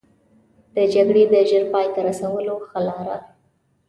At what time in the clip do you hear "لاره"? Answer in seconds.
2.87-3.17